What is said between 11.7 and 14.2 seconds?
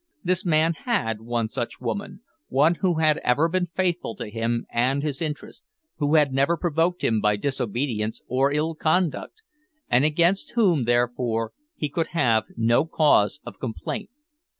he could have no cause of complaint.